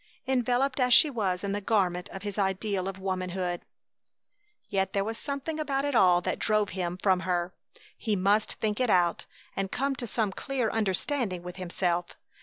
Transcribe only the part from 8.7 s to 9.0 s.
it